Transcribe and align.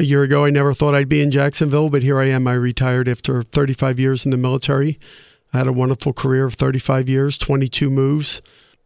a 0.00 0.04
year 0.04 0.22
ago, 0.22 0.46
I 0.46 0.50
never 0.50 0.74
thought 0.74 0.94
I'd 0.94 1.08
be 1.08 1.20
in 1.20 1.30
Jacksonville, 1.30 1.90
but 1.90 2.02
here 2.02 2.18
I 2.18 2.26
am. 2.26 2.48
I 2.48 2.54
retired 2.54 3.08
after 3.08 3.42
35 3.42 4.00
years 4.00 4.24
in 4.24 4.30
the 4.30 4.36
military. 4.36 4.98
I 5.52 5.58
had 5.58 5.66
a 5.66 5.72
wonderful 5.72 6.12
career 6.12 6.46
of 6.46 6.54
35 6.54 7.08
years, 7.08 7.36
22 7.38 7.90
moves, 7.90 8.40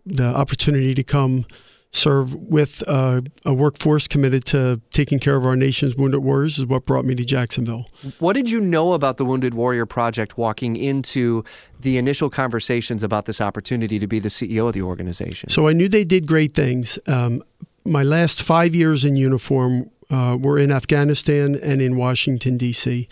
the 0.05 0.25
opportunity 0.25 0.95
to 0.95 1.03
come 1.03 1.47
serve 1.93 2.35
with 2.35 2.83
uh, 2.89 3.21
a 3.45 3.55
workforce 3.55 4.09
committed 4.09 4.45
to 4.45 4.81
taking 4.93 5.21
care 5.21 5.37
of 5.37 5.47
our 5.47 5.55
nation's 5.55 5.95
wounded 5.95 6.21
warriors 6.21 6.59
is 6.59 6.67
what 6.67 6.85
brought 6.85 7.05
me 7.05 7.15
to 7.15 7.25
Jacksonville. 7.25 7.89
What 8.19 8.33
did 8.33 8.51
you 8.51 8.61
know 8.61 8.95
about 8.95 9.17
the 9.17 9.25
Wounded 9.25 9.55
Warrior 9.55 9.87
Project 9.87 10.37
walking 10.37 10.75
into 10.75 11.45
the 11.79 11.97
initial 11.97 12.29
conversations 12.29 13.05
about 13.05 13.27
this 13.27 13.41
opportunity 13.41 14.01
to 14.01 14.09
be 14.09 14.19
the 14.19 14.29
CEO 14.29 14.67
of 14.67 14.75
the 14.75 14.83
organization? 14.83 15.49
So 15.51 15.69
I 15.69 15.73
knew 15.73 15.89
they 15.89 16.05
did 16.05 16.27
great 16.27 16.53
things. 16.53 16.99
Um, 17.07 17.45
my 17.85 18.03
last 18.03 18.43
five 18.43 18.75
years 18.75 19.05
in 19.05 19.17
uniform 19.17 19.91
uh, 20.15 20.37
were 20.37 20.59
in 20.59 20.71
Afghanistan 20.71 21.59
and 21.61 21.83
in 21.83 21.97
Washington, 21.97 22.57
D.C. 22.57 23.09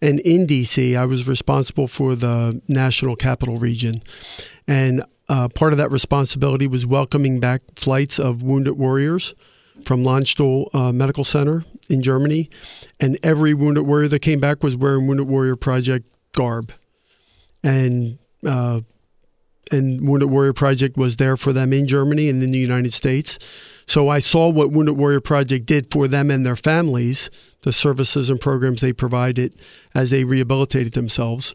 And 0.00 0.20
in 0.20 0.46
D.C., 0.46 0.96
I 0.96 1.04
was 1.04 1.28
responsible 1.28 1.86
for 1.86 2.14
the 2.14 2.62
national 2.66 3.14
capital 3.14 3.58
region. 3.58 4.02
And 4.66 5.04
uh, 5.28 5.48
part 5.48 5.74
of 5.74 5.76
that 5.78 5.90
responsibility 5.90 6.66
was 6.66 6.86
welcoming 6.86 7.40
back 7.40 7.60
flights 7.76 8.18
of 8.18 8.42
wounded 8.42 8.78
warriors 8.78 9.34
from 9.84 10.02
Landstuhl 10.02 10.74
uh, 10.74 10.92
Medical 10.92 11.24
Center 11.24 11.64
in 11.90 12.02
Germany. 12.02 12.48
And 13.00 13.18
every 13.22 13.52
wounded 13.52 13.82
warrior 13.82 14.08
that 14.08 14.20
came 14.20 14.40
back 14.40 14.62
was 14.62 14.76
wearing 14.76 15.06
Wounded 15.06 15.28
Warrior 15.28 15.56
Project 15.56 16.06
garb. 16.32 16.72
And 17.62 18.18
uh, 18.46 18.80
and 19.72 20.08
Wounded 20.08 20.30
Warrior 20.30 20.52
Project 20.52 20.96
was 20.96 21.16
there 21.16 21.36
for 21.36 21.52
them 21.52 21.72
in 21.72 21.88
Germany 21.88 22.28
and 22.28 22.40
in 22.40 22.52
the 22.52 22.58
United 22.58 22.92
States. 22.92 23.38
So 23.86 24.08
I 24.08 24.18
saw 24.18 24.48
what 24.48 24.72
Wounded 24.72 24.96
Warrior 24.96 25.20
Project 25.20 25.64
did 25.66 25.90
for 25.92 26.08
them 26.08 26.30
and 26.30 26.44
their 26.44 26.56
families, 26.56 27.30
the 27.62 27.72
services 27.72 28.28
and 28.28 28.40
programs 28.40 28.80
they 28.80 28.92
provided 28.92 29.54
as 29.94 30.10
they 30.10 30.24
rehabilitated 30.24 30.94
themselves. 30.94 31.54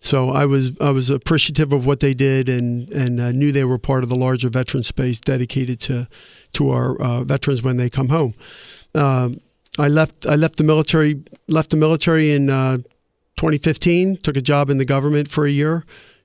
So 0.00 0.30
I 0.30 0.46
was 0.46 0.72
I 0.80 0.90
was 0.90 1.10
appreciative 1.10 1.72
of 1.72 1.86
what 1.86 2.00
they 2.00 2.14
did 2.14 2.48
and 2.48 2.88
and 2.90 3.20
uh, 3.20 3.32
knew 3.32 3.50
they 3.52 3.64
were 3.64 3.78
part 3.78 4.02
of 4.02 4.08
the 4.08 4.14
larger 4.14 4.48
veteran 4.48 4.82
space 4.82 5.20
dedicated 5.20 5.80
to 5.80 6.06
to 6.52 6.70
our 6.70 7.00
uh, 7.00 7.24
veterans 7.24 7.62
when 7.62 7.76
they 7.76 7.90
come 7.90 8.08
home. 8.08 8.34
Um, 8.94 9.40
I 9.78 9.88
left 9.88 10.26
I 10.26 10.36
left 10.36 10.56
the 10.56 10.64
military 10.64 11.22
left 11.48 11.70
the 11.70 11.76
military 11.76 12.32
in 12.32 12.50
uh, 12.50 12.78
2015. 13.36 14.18
Took 14.18 14.36
a 14.36 14.42
job 14.42 14.70
in 14.70 14.78
the 14.78 14.84
government 14.84 15.28
for 15.28 15.46
a 15.46 15.50
year, 15.50 15.84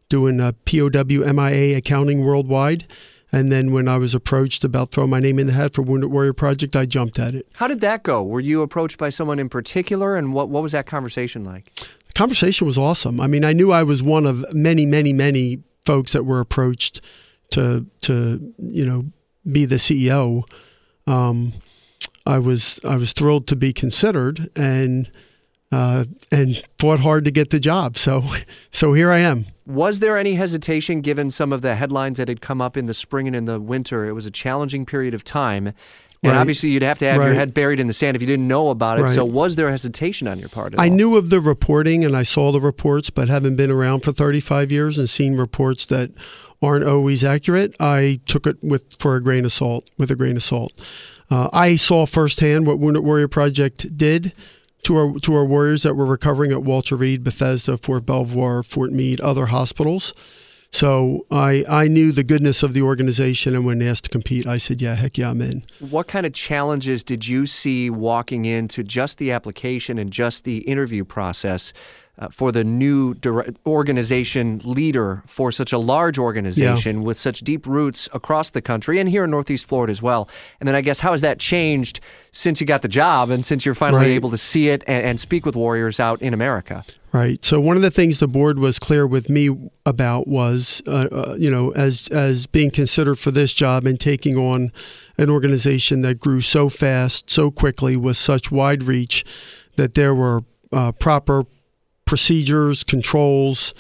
doing 0.10 0.38
POW 0.40 1.34
MIA 1.34 1.78
accounting 1.78 2.24
worldwide. 2.24 2.86
And 3.34 3.52
then 3.52 3.72
when 3.72 3.88
I 3.88 3.98
was 3.98 4.14
approached 4.14 4.64
about 4.64 4.92
throwing 4.92 5.10
my 5.10 5.20
name 5.20 5.40
in 5.40 5.48
the 5.48 5.54
hat 5.54 5.74
for 5.74 5.82
Wounded 5.82 6.12
Warrior 6.12 6.34
Project, 6.34 6.76
I 6.76 6.86
jumped 6.86 7.18
at 7.18 7.34
it. 7.34 7.48
How 7.54 7.68
did 7.68 7.80
that 7.82 8.04
go? 8.04 8.24
Were 8.24 8.42
you 8.42 8.62
approached 8.62 8.98
by 8.98 9.10
someone 9.10 9.40
in 9.40 9.48
particular, 9.48 10.16
and 10.16 10.34
what 10.34 10.50
what 10.50 10.64
was 10.64 10.74
that 10.74 10.86
conversation 10.86 11.46
like? 11.46 11.74
The 11.76 12.14
conversation 12.14 12.68
was 12.68 12.78
awesome. 12.78 13.22
I 13.22 13.28
mean, 13.28 13.46
I 13.46 13.54
knew 13.54 13.72
I 13.72 13.84
was 13.84 14.04
one 14.04 14.26
of 14.26 14.46
many, 14.54 14.86
many, 14.86 15.14
many 15.14 15.64
folks 15.86 16.12
that 16.12 16.26
were 16.26 16.42
approached 16.42 17.02
to 17.52 17.86
to 18.02 18.54
you 18.58 18.86
know 18.86 19.06
be 19.50 19.66
the 19.66 19.78
CEO. 19.78 20.44
Um, 21.08 21.54
I 22.26 22.38
was 22.40 22.80
I 22.84 22.98
was 22.98 23.14
thrilled 23.14 23.48
to 23.48 23.56
be 23.56 23.74
considered 23.74 24.50
and 24.56 25.10
uh, 25.72 26.06
and 26.32 26.62
fought 26.80 27.00
hard 27.00 27.26
to 27.26 27.32
get 27.32 27.50
the 27.50 27.60
job. 27.60 27.98
So 27.98 28.24
so 28.72 28.94
here 28.94 29.12
I 29.12 29.20
am. 29.20 29.46
Was 29.66 30.00
there 30.00 30.18
any 30.18 30.34
hesitation 30.34 31.02
given 31.02 31.30
some 31.30 31.54
of 31.54 31.62
the 31.62 31.76
headlines 31.76 32.18
that 32.18 32.28
had 32.28 32.42
come 32.42 32.62
up 32.62 32.76
in 32.76 32.88
the 32.88 32.94
spring 32.94 33.28
and 33.28 33.36
in 33.36 33.46
the 33.46 33.60
winter? 33.60 34.06
It 34.06 34.14
was 34.14 34.26
a 34.26 34.32
challenging 34.32 34.86
period 34.86 35.14
of 35.14 35.24
time. 35.24 35.74
And 36.24 36.34
Right. 36.34 36.40
obviously, 36.40 36.70
you'd 36.70 36.84
have 36.84 37.00
to 37.00 37.06
have 37.12 37.16
your 37.24 37.34
head 37.34 37.52
buried 37.52 37.80
in 37.80 37.88
the 37.88 37.96
sand 37.96 38.16
if 38.16 38.22
you 38.22 38.28
didn't 38.28 38.48
know 38.48 38.70
about 38.70 39.00
it. 39.00 39.10
So, 39.10 39.26
was 39.26 39.56
there 39.56 39.72
hesitation 39.72 40.28
on 40.28 40.38
your 40.38 40.50
part? 40.50 40.74
At 40.76 40.80
I 40.80 40.88
all? 40.88 40.94
knew 40.94 41.16
of 41.16 41.32
the 41.32 41.40
reporting 41.40 42.06
and 42.06 42.16
I 42.16 42.22
saw 42.22 42.52
the 42.52 42.60
reports, 42.60 43.10
but 43.10 43.28
having 43.28 43.56
been 43.56 43.72
around 43.72 44.02
for 44.02 44.12
35 44.12 44.72
years 44.72 45.00
and 45.00 45.10
seen 45.10 45.36
reports 45.36 45.84
that 45.88 46.12
aren't 46.62 46.86
always 46.86 47.24
accurate, 47.24 47.76
I 47.80 48.20
took 48.28 48.46
it 48.46 48.58
with 48.62 48.84
for 49.00 49.16
a 49.16 49.24
grain 49.24 49.46
of 49.46 49.52
salt. 49.52 49.90
With 49.98 50.12
a 50.12 50.16
grain 50.16 50.36
of 50.36 50.44
salt, 50.44 50.74
uh, 51.32 51.50
I 51.54 51.76
saw 51.76 52.06
firsthand 52.06 52.68
what 52.68 52.78
Wounded 52.78 53.04
Warrior 53.04 53.28
Project 53.28 53.98
did 53.98 54.34
to 54.84 54.98
our 54.98 55.20
to 55.20 55.36
our 55.36 55.46
warriors 55.46 55.84
that 55.84 55.96
were 55.96 56.06
recovering 56.06 56.52
at 56.52 56.64
Walter 56.64 56.96
Reed, 56.96 57.24
Bethesda, 57.24 57.78
Fort 57.78 58.06
Belvoir, 58.06 58.64
Fort 58.64 58.92
Meade, 58.92 59.22
other 59.22 59.48
hospitals. 59.48 60.14
So 60.74 61.26
I 61.30 61.66
I 61.68 61.88
knew 61.88 62.12
the 62.14 62.24
goodness 62.24 62.64
of 62.64 62.74
the 62.74 62.82
organization, 62.82 63.56
and 63.56 63.66
when 63.66 63.82
asked 63.82 64.06
to 64.06 64.10
compete, 64.10 64.48
I 64.48 64.58
said, 64.58 64.82
"Yeah, 64.82 64.96
heck 64.96 65.18
yeah, 65.18 65.30
I'm 65.30 65.42
in." 65.42 65.64
What 65.80 66.08
kind 66.08 66.26
of 66.26 66.32
challenges 66.32 67.04
did 67.04 67.28
you 67.28 67.46
see 67.46 67.90
walking 67.90 68.46
into 68.46 68.82
just 68.82 69.18
the 69.18 69.32
application 69.32 69.98
and 69.98 70.12
just 70.12 70.46
the 70.46 70.60
interview 70.60 71.04
process 71.04 71.74
uh, 72.22 72.30
for 72.30 72.52
the 72.52 72.64
new 72.64 73.16
dire- 73.16 73.48
organization 73.66 74.62
leader 74.64 75.24
for 75.26 75.52
such 75.52 75.74
a 75.74 75.78
large 75.78 76.18
organization 76.18 77.04
with 77.04 77.18
such 77.18 77.40
deep 77.42 77.66
roots 77.66 78.08
across 78.14 78.52
the 78.52 78.62
country 78.62 79.00
and 79.00 79.10
here 79.10 79.24
in 79.24 79.32
Northeast 79.32 79.66
Florida 79.68 79.92
as 79.92 80.02
well? 80.02 80.30
And 80.60 80.68
then 80.68 80.76
I 80.76 80.82
guess 80.82 81.00
how 81.00 81.12
has 81.12 81.22
that 81.22 81.40
changed 81.40 82.00
since 82.32 82.62
you 82.62 82.68
got 82.68 82.84
the 82.84 82.88
job 82.88 83.30
and 83.32 83.44
since 83.44 83.66
you're 83.66 83.76
finally 83.76 84.06
Right. 84.06 84.12
able 84.12 84.30
to 84.30 84.38
see 84.38 84.70
it 84.70 84.84
and, 84.88 85.04
and 85.06 85.20
speak 85.20 85.46
with 85.46 85.56
warriors 85.56 86.00
out 86.00 86.22
in 86.22 86.34
America? 86.34 86.86
Right. 87.12 87.44
So 87.44 87.60
one 87.60 87.76
of 87.76 87.82
the 87.82 87.92
things 87.92 88.20
the 88.20 88.28
board 88.28 88.58
was 88.60 88.80
clear 88.80 89.06
with 89.06 89.30
me 89.30 89.50
about 89.86 90.28
was, 90.30 90.82
uh, 90.88 91.08
uh, 91.12 91.36
you 91.38 91.52
know, 91.52 91.72
as 91.72 92.08
as 92.08 92.48
being 92.48 92.72
considered 92.72 93.20
for 93.20 93.32
this 93.32 93.52
job 93.52 93.86
and 93.86 94.00
taking 94.00 94.38
on 94.38 94.72
an 95.18 95.30
organization 95.30 96.04
that 96.04 96.20
grew 96.20 96.40
so 96.40 96.70
fast, 96.70 97.30
so 97.30 97.52
quickly, 97.52 97.98
with 97.98 98.16
such 98.16 98.50
wide 98.50 98.84
reach, 98.84 99.26
that 99.76 99.94
there 99.96 100.16
were 100.16 100.44
uh, 100.72 100.94
proper 100.94 101.44
procedures, 102.12 102.84
controls, 102.84 103.74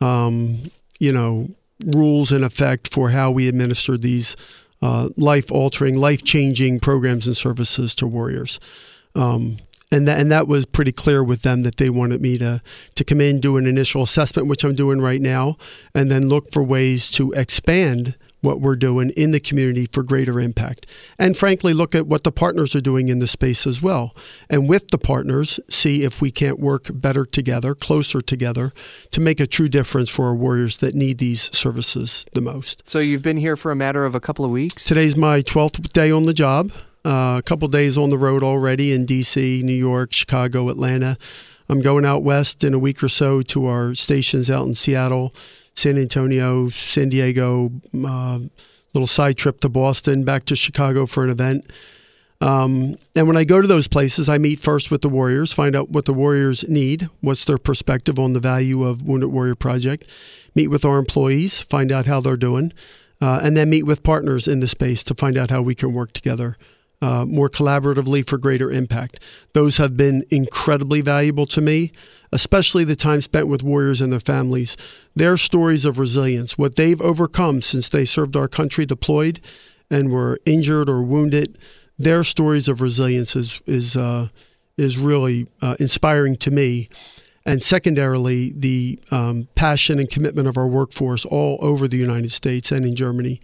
um, 0.00 0.62
you 1.00 1.12
know, 1.12 1.48
rules 1.84 2.30
in 2.30 2.44
effect 2.44 2.94
for 2.94 3.10
how 3.10 3.28
we 3.32 3.48
administer 3.48 3.96
these 3.96 4.36
uh, 4.82 5.08
life-altering, 5.16 5.98
life-changing 5.98 6.78
programs 6.78 7.26
and 7.26 7.36
services 7.36 7.92
to 7.96 8.06
warriors. 8.06 8.60
Um, 9.16 9.58
and 9.90 10.06
that, 10.06 10.20
and 10.20 10.30
that 10.30 10.46
was 10.46 10.64
pretty 10.64 10.92
clear 10.92 11.24
with 11.24 11.42
them 11.42 11.64
that 11.64 11.76
they 11.78 11.90
wanted 11.90 12.20
me 12.22 12.38
to 12.38 12.62
to 12.94 13.04
come 13.04 13.20
in, 13.20 13.40
do 13.40 13.56
an 13.56 13.66
initial 13.66 14.04
assessment, 14.04 14.46
which 14.46 14.62
I'm 14.62 14.76
doing 14.76 15.00
right 15.00 15.20
now, 15.20 15.56
and 15.92 16.08
then 16.08 16.28
look 16.28 16.52
for 16.52 16.62
ways 16.62 17.10
to 17.12 17.32
expand 17.32 18.14
what 18.42 18.60
we're 18.60 18.76
doing 18.76 19.10
in 19.10 19.30
the 19.30 19.40
community 19.40 19.88
for 19.90 20.02
greater 20.02 20.38
impact. 20.38 20.86
And 21.18 21.36
frankly, 21.36 21.72
look 21.72 21.94
at 21.94 22.06
what 22.06 22.24
the 22.24 22.32
partners 22.32 22.74
are 22.74 22.80
doing 22.80 23.08
in 23.08 23.20
the 23.20 23.26
space 23.26 23.66
as 23.66 23.80
well. 23.80 24.14
And 24.50 24.68
with 24.68 24.88
the 24.88 24.98
partners, 24.98 25.58
see 25.70 26.04
if 26.04 26.20
we 26.20 26.30
can't 26.30 26.58
work 26.58 26.88
better 26.92 27.24
together, 27.24 27.74
closer 27.74 28.20
together, 28.20 28.72
to 29.12 29.20
make 29.20 29.40
a 29.40 29.46
true 29.46 29.68
difference 29.68 30.10
for 30.10 30.26
our 30.26 30.34
warriors 30.34 30.78
that 30.78 30.94
need 30.94 31.18
these 31.18 31.54
services 31.56 32.26
the 32.34 32.40
most. 32.40 32.82
So 32.86 32.98
you've 32.98 33.22
been 33.22 33.36
here 33.36 33.56
for 33.56 33.70
a 33.70 33.76
matter 33.76 34.04
of 34.04 34.14
a 34.14 34.20
couple 34.20 34.44
of 34.44 34.50
weeks? 34.50 34.84
Today's 34.84 35.16
my 35.16 35.40
12th 35.42 35.92
day 35.92 36.10
on 36.10 36.24
the 36.24 36.34
job. 36.34 36.72
Uh, 37.04 37.36
a 37.38 37.42
couple 37.42 37.66
days 37.66 37.98
on 37.98 38.10
the 38.10 38.18
road 38.18 38.44
already 38.44 38.92
in 38.92 39.06
DC, 39.06 39.62
New 39.62 39.72
York, 39.72 40.12
Chicago, 40.12 40.68
Atlanta. 40.68 41.16
I'm 41.68 41.80
going 41.80 42.04
out 42.04 42.22
west 42.22 42.64
in 42.64 42.74
a 42.74 42.78
week 42.78 43.02
or 43.02 43.08
so 43.08 43.42
to 43.42 43.66
our 43.66 43.94
stations 43.94 44.50
out 44.50 44.66
in 44.66 44.74
Seattle, 44.74 45.34
San 45.74 45.98
Antonio, 45.98 46.68
San 46.68 47.08
Diego, 47.08 47.70
uh, 48.06 48.38
little 48.94 49.06
side 49.06 49.36
trip 49.36 49.60
to 49.60 49.68
Boston, 49.68 50.24
back 50.24 50.44
to 50.44 50.56
Chicago 50.56 51.06
for 51.06 51.24
an 51.24 51.30
event. 51.30 51.70
Um, 52.40 52.96
and 53.14 53.28
when 53.28 53.36
I 53.36 53.44
go 53.44 53.60
to 53.60 53.68
those 53.68 53.86
places, 53.86 54.28
I 54.28 54.36
meet 54.36 54.58
first 54.58 54.90
with 54.90 55.02
the 55.02 55.08
Warriors, 55.08 55.52
find 55.52 55.76
out 55.76 55.90
what 55.90 56.06
the 56.06 56.12
Warriors 56.12 56.68
need, 56.68 57.08
what's 57.20 57.44
their 57.44 57.58
perspective 57.58 58.18
on 58.18 58.32
the 58.32 58.40
value 58.40 58.84
of 58.84 59.02
Wounded 59.02 59.30
Warrior 59.30 59.54
Project, 59.54 60.04
meet 60.54 60.66
with 60.66 60.84
our 60.84 60.98
employees, 60.98 61.60
find 61.60 61.92
out 61.92 62.06
how 62.06 62.20
they're 62.20 62.36
doing, 62.36 62.72
uh, 63.20 63.40
and 63.42 63.56
then 63.56 63.70
meet 63.70 63.84
with 63.84 64.02
partners 64.02 64.48
in 64.48 64.58
the 64.58 64.66
space 64.66 65.04
to 65.04 65.14
find 65.14 65.36
out 65.36 65.50
how 65.50 65.62
we 65.62 65.76
can 65.76 65.92
work 65.92 66.12
together 66.12 66.56
uh, 67.02 67.26
more 67.26 67.50
collaboratively 67.50 68.26
for 68.26 68.38
greater 68.38 68.70
impact. 68.70 69.18
Those 69.52 69.76
have 69.76 69.96
been 69.96 70.24
incredibly 70.30 71.00
valuable 71.00 71.46
to 71.46 71.60
me, 71.60 71.92
especially 72.30 72.84
the 72.84 72.96
time 72.96 73.20
spent 73.20 73.48
with 73.48 73.62
warriors 73.62 74.00
and 74.00 74.12
their 74.12 74.20
families. 74.20 74.76
Their 75.14 75.36
stories 75.36 75.84
of 75.84 75.98
resilience, 75.98 76.56
what 76.56 76.76
they've 76.76 77.00
overcome 77.02 77.60
since 77.60 77.88
they 77.88 78.04
served 78.04 78.36
our 78.36 78.48
country 78.48 78.86
deployed 78.86 79.40
and 79.90 80.12
were 80.12 80.38
injured 80.46 80.88
or 80.88 81.02
wounded, 81.02 81.58
their 81.98 82.24
stories 82.24 82.68
of 82.68 82.80
resilience 82.80 83.36
is 83.36 83.60
is 83.66 83.96
uh, 83.96 84.28
is 84.78 84.96
really 84.96 85.48
uh, 85.60 85.76
inspiring 85.78 86.36
to 86.36 86.50
me. 86.50 86.88
And 87.44 87.60
secondarily, 87.60 88.52
the 88.56 89.00
um, 89.10 89.48
passion 89.56 89.98
and 89.98 90.08
commitment 90.08 90.46
of 90.46 90.56
our 90.56 90.68
workforce 90.68 91.24
all 91.24 91.58
over 91.60 91.88
the 91.88 91.96
United 91.96 92.30
States 92.30 92.70
and 92.70 92.86
in 92.86 92.94
Germany, 92.94 93.40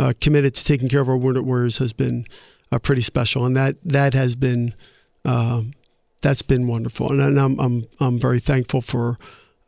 uh, 0.00 0.12
committed 0.20 0.56
to 0.56 0.64
taking 0.64 0.88
care 0.88 1.00
of 1.00 1.08
our 1.08 1.16
wounded 1.16 1.44
warriors, 1.46 1.78
has 1.78 1.92
been 1.92 2.26
uh, 2.72 2.78
pretty 2.78 3.02
special, 3.02 3.44
and 3.44 3.56
that 3.56 3.76
that 3.84 4.14
has 4.14 4.36
been 4.36 4.74
um, 5.24 5.74
that's 6.22 6.42
been 6.42 6.66
wonderful, 6.66 7.10
and, 7.10 7.20
and 7.20 7.38
I'm 7.38 7.58
I'm 7.58 7.84
I'm 8.00 8.18
very 8.18 8.40
thankful 8.40 8.80
for 8.80 9.18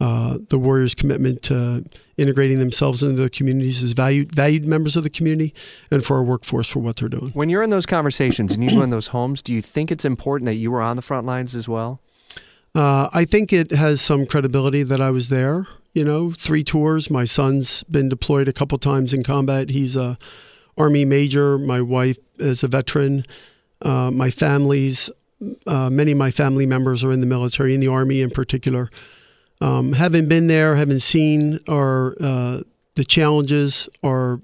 uh, 0.00 0.38
the 0.48 0.58
Warriors' 0.58 0.94
commitment 0.94 1.42
to 1.42 1.84
integrating 2.16 2.58
themselves 2.58 3.02
into 3.02 3.16
their 3.16 3.28
communities 3.28 3.82
as 3.82 3.92
valued 3.92 4.34
valued 4.34 4.64
members 4.64 4.96
of 4.96 5.02
the 5.02 5.10
community, 5.10 5.54
and 5.90 6.04
for 6.04 6.16
our 6.16 6.22
workforce 6.22 6.68
for 6.68 6.78
what 6.80 6.96
they're 6.96 7.08
doing. 7.08 7.30
When 7.30 7.48
you're 7.48 7.62
in 7.62 7.70
those 7.70 7.86
conversations 7.86 8.52
and 8.52 8.62
you 8.62 8.70
go 8.70 8.82
in 8.82 8.90
those 8.90 9.08
homes, 9.08 9.42
do 9.42 9.52
you 9.52 9.62
think 9.62 9.90
it's 9.90 10.04
important 10.04 10.46
that 10.46 10.54
you 10.54 10.70
were 10.70 10.82
on 10.82 10.96
the 10.96 11.02
front 11.02 11.26
lines 11.26 11.54
as 11.54 11.68
well? 11.68 12.00
Uh, 12.74 13.08
I 13.12 13.24
think 13.24 13.52
it 13.52 13.72
has 13.72 14.00
some 14.00 14.26
credibility 14.26 14.82
that 14.84 15.00
I 15.00 15.10
was 15.10 15.30
there. 15.30 15.66
You 15.94 16.04
know, 16.04 16.30
three 16.30 16.62
tours. 16.62 17.10
My 17.10 17.24
son's 17.24 17.82
been 17.84 18.08
deployed 18.08 18.46
a 18.46 18.52
couple 18.52 18.78
times 18.78 19.12
in 19.12 19.24
combat. 19.24 19.70
He's 19.70 19.96
a 19.96 20.16
Army 20.78 21.04
major. 21.04 21.58
My 21.58 21.80
wife 21.80 22.18
is 22.38 22.62
a 22.62 22.68
veteran. 22.68 23.24
Uh, 23.82 24.10
my 24.10 24.30
family's 24.30 25.10
uh, 25.66 25.88
many 25.88 26.12
of 26.12 26.18
my 26.18 26.30
family 26.30 26.66
members 26.66 27.04
are 27.04 27.12
in 27.12 27.20
the 27.20 27.26
military, 27.26 27.74
in 27.74 27.80
the 27.80 27.88
Army 27.88 28.22
in 28.22 28.30
particular. 28.30 28.90
Um, 29.60 29.92
having 29.92 30.28
been 30.28 30.46
there, 30.46 30.76
having 30.76 30.98
seen 30.98 31.58
our 31.68 32.16
uh, 32.20 32.60
the 32.94 33.04
challenges 33.04 33.88
our 34.02 34.40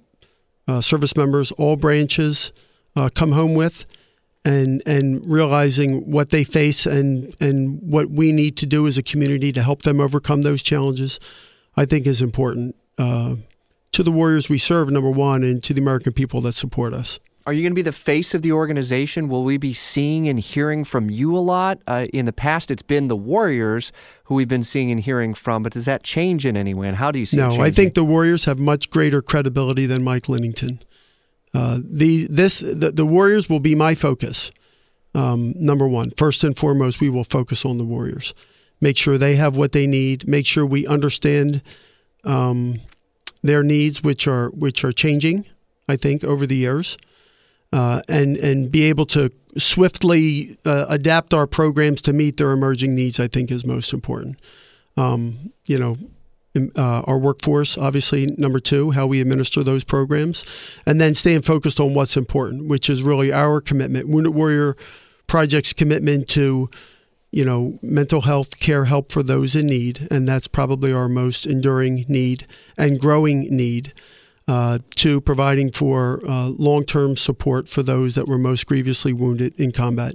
uh, 0.66 0.80
service 0.80 1.16
members, 1.16 1.50
all 1.52 1.76
branches, 1.76 2.52
uh, 2.96 3.10
come 3.14 3.32
home 3.32 3.54
with, 3.54 3.84
and 4.44 4.82
and 4.86 5.24
realizing 5.26 6.10
what 6.10 6.30
they 6.30 6.44
face 6.44 6.86
and 6.86 7.34
and 7.40 7.80
what 7.82 8.10
we 8.10 8.32
need 8.32 8.56
to 8.58 8.66
do 8.66 8.86
as 8.86 8.98
a 8.98 9.02
community 9.02 9.52
to 9.52 9.62
help 9.62 9.82
them 9.82 10.00
overcome 10.00 10.42
those 10.42 10.62
challenges, 10.62 11.20
I 11.76 11.84
think 11.84 12.06
is 12.06 12.20
important 12.20 12.76
uh, 12.98 13.36
to 13.94 14.02
the 14.02 14.12
warriors 14.12 14.48
we 14.48 14.58
serve, 14.58 14.90
number 14.90 15.10
one, 15.10 15.42
and 15.42 15.62
to 15.64 15.72
the 15.72 15.80
American 15.80 16.12
people 16.12 16.40
that 16.42 16.52
support 16.52 16.92
us. 16.92 17.20
Are 17.46 17.52
you 17.52 17.62
going 17.62 17.72
to 17.72 17.76
be 17.76 17.82
the 17.82 17.92
face 17.92 18.32
of 18.32 18.40
the 18.42 18.52
organization? 18.52 19.28
Will 19.28 19.44
we 19.44 19.58
be 19.58 19.74
seeing 19.74 20.28
and 20.28 20.40
hearing 20.40 20.82
from 20.82 21.10
you 21.10 21.36
a 21.36 21.40
lot? 21.40 21.78
Uh, 21.86 22.06
in 22.12 22.24
the 22.24 22.32
past, 22.32 22.70
it's 22.70 22.82
been 22.82 23.08
the 23.08 23.16
Warriors 23.16 23.92
who 24.24 24.34
we've 24.34 24.48
been 24.48 24.62
seeing 24.62 24.90
and 24.90 24.98
hearing 24.98 25.34
from, 25.34 25.62
but 25.62 25.72
does 25.72 25.84
that 25.84 26.02
change 26.02 26.46
in 26.46 26.56
any 26.56 26.72
way? 26.72 26.88
And 26.88 26.96
how 26.96 27.10
do 27.10 27.18
you 27.18 27.26
see 27.26 27.36
no, 27.36 27.60
I 27.60 27.70
think 27.70 27.94
the 27.94 28.04
Warriors 28.04 28.46
have 28.46 28.58
much 28.58 28.88
greater 28.88 29.20
credibility 29.20 29.84
than 29.84 30.02
Mike 30.02 30.28
Linnington. 30.28 30.80
Uh, 31.52 31.78
the 31.84 32.26
this 32.28 32.58
the, 32.58 32.90
the, 32.90 33.06
Warriors 33.06 33.48
will 33.48 33.60
be 33.60 33.76
my 33.76 33.94
focus. 33.94 34.50
Um, 35.14 35.54
number 35.56 35.86
one, 35.86 36.10
first 36.16 36.42
and 36.42 36.56
foremost, 36.56 37.00
we 37.00 37.10
will 37.10 37.22
focus 37.22 37.64
on 37.64 37.78
the 37.78 37.84
Warriors. 37.84 38.34
Make 38.80 38.96
sure 38.96 39.18
they 39.18 39.36
have 39.36 39.54
what 39.54 39.70
they 39.70 39.86
need. 39.86 40.26
Make 40.26 40.46
sure 40.46 40.66
we 40.66 40.84
understand 40.86 41.62
um, 42.24 42.80
their 43.44 43.62
needs, 43.62 44.02
which 44.02 44.26
are 44.26 44.48
which 44.48 44.82
are 44.82 44.92
changing. 44.92 45.44
I 45.88 45.96
think 45.96 46.24
over 46.24 46.46
the 46.46 46.56
years 46.56 46.96
uh, 47.72 48.00
and 48.08 48.36
and 48.38 48.72
be 48.72 48.84
able 48.84 49.06
to 49.06 49.30
swiftly 49.56 50.56
uh, 50.64 50.86
adapt 50.88 51.34
our 51.34 51.46
programs 51.46 52.00
to 52.02 52.12
meet 52.12 52.38
their 52.38 52.52
emerging 52.52 52.94
needs, 52.94 53.20
I 53.20 53.28
think 53.28 53.50
is 53.50 53.66
most 53.66 53.92
important. 53.92 54.40
Um, 54.96 55.52
you 55.66 55.78
know, 55.78 55.96
uh, 56.76 57.02
our 57.02 57.18
workforce, 57.18 57.76
obviously, 57.76 58.26
number 58.38 58.60
two, 58.60 58.92
how 58.92 59.06
we 59.06 59.20
administer 59.20 59.62
those 59.62 59.84
programs, 59.84 60.44
and 60.86 61.00
then 61.00 61.14
staying 61.14 61.42
focused 61.42 61.80
on 61.80 61.94
what's 61.94 62.16
important, 62.16 62.68
which 62.68 62.88
is 62.88 63.02
really 63.02 63.32
our 63.32 63.60
commitment, 63.60 64.08
Wounded 64.08 64.34
Warrior 64.34 64.76
Project's 65.26 65.72
commitment 65.72 66.28
to, 66.28 66.70
you 67.34 67.44
know, 67.44 67.76
mental 67.82 68.20
health 68.20 68.60
care 68.60 68.84
help 68.84 69.10
for 69.10 69.20
those 69.20 69.56
in 69.56 69.66
need, 69.66 70.06
and 70.08 70.28
that's 70.28 70.46
probably 70.46 70.92
our 70.92 71.08
most 71.08 71.46
enduring 71.46 72.04
need 72.06 72.46
and 72.78 73.00
growing 73.00 73.40
need 73.50 73.92
uh, 74.46 74.78
to 74.94 75.20
providing 75.20 75.72
for 75.72 76.20
uh, 76.28 76.46
long 76.50 76.84
term 76.84 77.16
support 77.16 77.68
for 77.68 77.82
those 77.82 78.14
that 78.14 78.28
were 78.28 78.38
most 78.38 78.66
grievously 78.66 79.12
wounded 79.12 79.58
in 79.58 79.72
combat. 79.72 80.14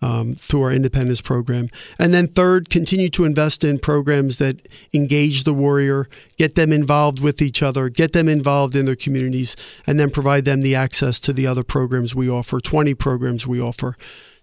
Um, 0.00 0.36
through 0.36 0.62
our 0.62 0.70
independence 0.70 1.20
program. 1.20 1.70
And 1.98 2.14
then, 2.14 2.28
third, 2.28 2.70
continue 2.70 3.08
to 3.08 3.24
invest 3.24 3.64
in 3.64 3.80
programs 3.80 4.38
that 4.38 4.68
engage 4.94 5.42
the 5.42 5.52
warrior, 5.52 6.06
get 6.36 6.54
them 6.54 6.72
involved 6.72 7.18
with 7.18 7.42
each 7.42 7.64
other, 7.64 7.88
get 7.88 8.12
them 8.12 8.28
involved 8.28 8.76
in 8.76 8.86
their 8.86 8.94
communities, 8.94 9.56
and 9.88 9.98
then 9.98 10.10
provide 10.10 10.44
them 10.44 10.60
the 10.60 10.76
access 10.76 11.18
to 11.18 11.32
the 11.32 11.48
other 11.48 11.64
programs 11.64 12.14
we 12.14 12.30
offer 12.30 12.60
20 12.60 12.94
programs 12.94 13.44
we 13.44 13.60
offer 13.60 13.96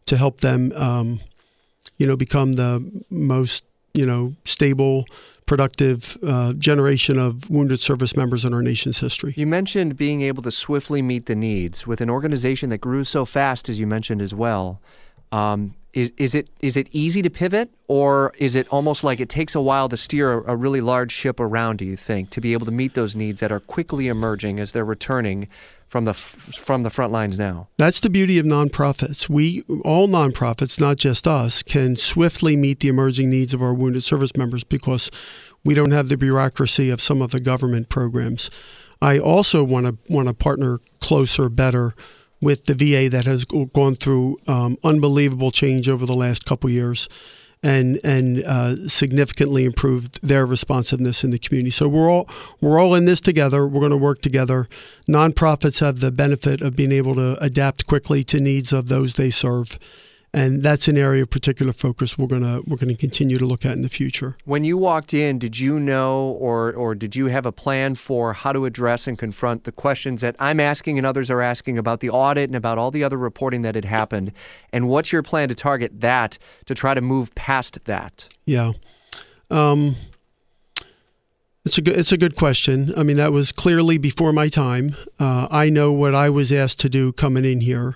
to 0.07 0.17
help 0.17 0.41
them, 0.41 0.73
um, 0.75 1.21
you 1.97 2.07
know, 2.07 2.15
become 2.15 2.53
the 2.53 3.03
most, 3.09 3.63
you 3.93 4.05
know, 4.05 4.35
stable 4.45 5.05
productive 5.45 6.17
uh, 6.25 6.53
generation 6.53 7.19
of 7.19 7.49
wounded 7.49 7.79
service 7.79 8.15
members 8.15 8.43
in 8.43 8.53
our 8.53 8.61
nation's 8.61 8.99
history. 8.99 9.33
You 9.37 9.45
mentioned 9.45 9.95
being 9.95 10.21
able 10.21 10.41
to 10.43 10.51
swiftly 10.51 11.01
meet 11.01 11.27
the 11.27 11.35
needs 11.35 11.85
with 11.85 12.01
an 12.01 12.09
organization 12.09 12.69
that 12.69 12.79
grew 12.79 13.03
so 13.03 13.25
fast, 13.25 13.69
as 13.69 13.79
you 13.79 13.85
mentioned 13.85 14.21
as 14.21 14.33
well. 14.33 14.81
Um, 15.31 15.75
is, 15.95 16.11
is 16.17 16.35
it 16.35 16.49
is 16.59 16.75
it 16.77 16.89
easy 16.91 17.21
to 17.21 17.29
pivot, 17.29 17.69
or 17.87 18.33
is 18.37 18.53
it 18.53 18.67
almost 18.67 19.03
like 19.03 19.19
it 19.21 19.29
takes 19.29 19.55
a 19.55 19.61
while 19.61 19.87
to 19.89 19.97
steer 19.97 20.33
a, 20.33 20.51
a 20.51 20.55
really 20.55 20.81
large 20.81 21.11
ship 21.11 21.39
around? 21.39 21.77
Do 21.77 21.85
you 21.85 21.95
think 21.95 22.29
to 22.31 22.41
be 22.41 22.51
able 22.53 22.65
to 22.65 22.71
meet 22.71 22.93
those 22.93 23.15
needs 23.15 23.39
that 23.39 23.51
are 23.51 23.61
quickly 23.61 24.09
emerging 24.09 24.59
as 24.59 24.73
they're 24.73 24.85
returning 24.85 25.47
from 25.87 26.03
the 26.03 26.13
from 26.13 26.83
the 26.83 26.89
front 26.89 27.13
lines 27.13 27.39
now. 27.39 27.69
That's 27.77 28.01
the 28.01 28.09
beauty 28.09 28.37
of 28.37 28.45
nonprofits. 28.45 29.29
We 29.29 29.61
all 29.85 30.09
nonprofits, 30.09 30.79
not 30.79 30.97
just 30.97 31.25
us, 31.27 31.63
can 31.63 31.95
swiftly 31.95 32.57
meet 32.57 32.81
the 32.81 32.89
emerging 32.89 33.29
needs 33.29 33.53
of 33.53 33.61
our 33.61 33.73
wounded 33.73 34.03
service 34.03 34.35
members 34.35 34.65
because 34.65 35.09
we 35.63 35.73
don't 35.73 35.91
have 35.91 36.09
the 36.09 36.17
bureaucracy 36.17 36.89
of 36.89 36.99
some 36.99 37.21
of 37.21 37.31
the 37.31 37.39
government 37.39 37.87
programs. 37.87 38.49
I 39.01 39.19
also 39.19 39.63
want 39.63 39.85
to 39.85 40.13
want 40.13 40.27
to 40.27 40.33
partner 40.33 40.79
closer, 40.99 41.47
better 41.47 41.95
with 42.45 42.65
the 42.65 42.75
VA 42.75 43.09
that 43.09 43.25
has 43.25 43.43
gone 43.43 43.95
through 43.95 44.37
um, 44.45 44.77
unbelievable 44.83 45.49
change 45.49 45.89
over 45.89 46.05
the 46.05 46.13
last 46.13 46.45
couple 46.45 46.69
years 46.69 47.09
and 47.63 47.99
and 48.03 48.43
uh, 48.43 48.87
significantly 48.87 49.65
improved 49.65 50.19
their 50.21 50.45
responsiveness 50.45 51.23
in 51.23 51.31
the 51.31 51.39
community. 51.39 51.71
So 51.71 51.87
we're 51.87 52.07
all 52.07 52.29
we're 52.61 52.79
all 52.79 52.93
in 52.93 53.05
this 53.05 53.19
together. 53.19 53.67
We're 53.67 53.79
going 53.79 53.89
to 53.89 53.97
work 53.97 54.21
together. 54.21 54.67
Nonprofits 55.09 55.79
have 55.79 56.01
the 56.01 56.11
benefit 56.11 56.61
of 56.61 56.75
being 56.75 56.91
able 56.91 57.15
to 57.15 57.35
adapt 57.43 57.87
quickly 57.87 58.23
to 58.25 58.39
needs 58.39 58.71
of 58.71 58.89
those 58.89 59.15
they 59.15 59.31
serve 59.31 59.79
and 60.35 60.61
that's 60.61 60.89
an 60.89 60.97
area 60.97 61.23
of 61.23 61.29
particular 61.29 61.71
focus 61.71 62.17
we're 62.17 62.27
gonna 62.27 62.59
we're 62.67 62.75
gonna 62.75 62.93
continue 62.93 63.37
to 63.37 63.45
look 63.45 63.65
at 63.65 63.71
in 63.71 63.83
the 63.83 63.89
future. 63.89 64.35
When 64.43 64.65
you 64.65 64.77
walked 64.77 65.13
in, 65.13 65.39
did 65.39 65.57
you 65.57 65.79
know 65.79 66.35
or 66.39 66.73
or 66.73 66.93
did 66.93 67.15
you 67.15 67.27
have 67.27 67.45
a 67.45 67.53
plan 67.53 67.95
for 67.95 68.33
how 68.33 68.51
to 68.51 68.65
address 68.65 69.07
and 69.07 69.17
confront 69.17 69.63
the 69.63 69.71
questions 69.71 70.19
that 70.21 70.35
I'm 70.37 70.59
asking 70.59 70.97
and 70.97 71.07
others 71.07 71.31
are 71.31 71.41
asking 71.41 71.77
about 71.77 72.01
the 72.01 72.09
audit 72.09 72.49
and 72.49 72.55
about 72.55 72.77
all 72.77 72.91
the 72.91 73.03
other 73.03 73.17
reporting 73.17 73.61
that 73.61 73.75
had 73.75 73.85
happened? 73.85 74.33
And 74.73 74.89
what's 74.89 75.13
your 75.13 75.23
plan 75.23 75.47
to 75.49 75.55
target 75.55 76.01
that 76.01 76.37
to 76.65 76.75
try 76.75 76.93
to 76.93 77.01
move 77.01 77.33
past 77.35 77.85
that? 77.85 78.27
Yeah. 78.45 78.73
Um, 79.49 79.95
it's 81.63 81.77
a 81.77 81.81
good. 81.81 81.95
It's 81.97 82.11
a 82.11 82.17
good 82.17 82.35
question. 82.35 82.93
I 82.97 83.03
mean, 83.03 83.15
that 83.15 83.31
was 83.31 83.53
clearly 83.53 83.97
before 83.97 84.33
my 84.33 84.49
time. 84.49 84.97
Uh, 85.17 85.47
I 85.49 85.69
know 85.69 85.93
what 85.93 86.13
I 86.13 86.29
was 86.29 86.51
asked 86.51 86.81
to 86.81 86.89
do 86.89 87.13
coming 87.13 87.45
in 87.45 87.61
here. 87.61 87.95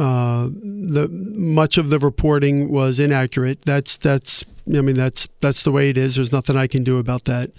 Uh, 0.00 0.48
the 0.52 1.08
much 1.08 1.76
of 1.76 1.90
the 1.90 1.98
reporting 1.98 2.70
was 2.70 3.00
inaccurate. 3.00 3.62
That's 3.62 3.96
that's 3.96 4.44
I 4.66 4.80
mean 4.80 4.94
that's 4.94 5.26
that's 5.40 5.62
the 5.62 5.72
way 5.72 5.90
it 5.90 5.98
is. 5.98 6.14
There's 6.14 6.32
nothing 6.32 6.56
I 6.56 6.68
can 6.68 6.84
do 6.84 6.98
about 6.98 7.24
that. 7.24 7.50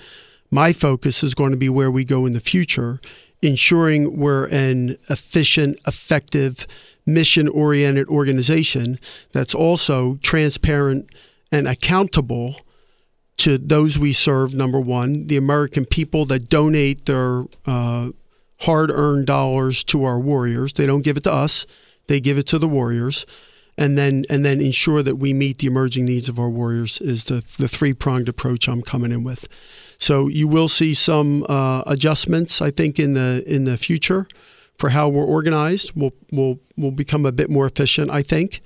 My 0.49 0.71
focus 0.71 1.21
is 1.21 1.35
going 1.35 1.51
to 1.51 1.57
be 1.57 1.69
where 1.69 1.91
we 1.91 2.05
go 2.05 2.25
in 2.25 2.33
the 2.33 2.39
future, 2.39 3.01
ensuring 3.41 4.17
we're 4.17 4.47
an 4.47 4.97
efficient, 5.09 5.79
effective, 5.85 6.65
mission-oriented 7.05 8.07
organization 8.07 8.99
that's 9.31 9.53
also 9.53 10.15
transparent 10.23 11.09
and 11.51 11.67
accountable 11.67 12.61
to 13.37 13.57
those 13.57 13.99
we 13.99 14.11
serve. 14.13 14.53
Number 14.55 14.79
one, 14.79 15.27
the 15.27 15.37
American 15.37 15.85
people 15.85 16.25
that 16.25 16.49
donate 16.49 17.05
their 17.05 17.43
uh, 17.65 18.09
hard-earned 18.61 19.27
dollars 19.27 19.83
to 19.85 20.03
our 20.03 20.19
warriors. 20.19 20.73
They 20.73 20.85
don't 20.85 21.03
give 21.03 21.17
it 21.17 21.23
to 21.25 21.33
us 21.33 21.65
they 22.09 22.19
give 22.19 22.37
it 22.39 22.47
to 22.47 22.59
the 22.59 22.67
warriors, 22.67 23.25
and 23.77 23.97
then 23.97 24.25
and 24.29 24.43
then 24.43 24.59
ensure 24.59 25.03
that 25.03 25.15
we 25.17 25.31
meet 25.31 25.59
the 25.59 25.67
emerging 25.67 26.05
needs 26.05 26.27
of 26.27 26.39
our 26.39 26.49
warriors 26.49 26.99
is 26.99 27.25
the 27.25 27.45
the 27.57 27.67
three 27.67 27.93
pronged 27.93 28.27
approach 28.27 28.67
I'm 28.67 28.81
coming 28.81 29.11
in 29.11 29.23
with. 29.23 29.47
So 29.99 30.27
you 30.27 30.47
will 30.47 30.67
see 30.67 30.93
some 30.93 31.45
uh, 31.47 31.83
adjustments, 31.85 32.61
I 32.61 32.71
think, 32.71 32.99
in 32.99 33.13
the 33.13 33.43
in 33.45 33.65
the 33.65 33.77
future 33.77 34.27
for 34.77 34.89
how 34.89 35.07
we're 35.07 35.23
organized. 35.23 35.91
We'll 35.95 36.13
we'll 36.31 36.59
we'll 36.75 36.91
become 36.91 37.25
a 37.25 37.31
bit 37.31 37.49
more 37.49 37.67
efficient, 37.67 38.09
I 38.09 38.23
think. 38.23 38.61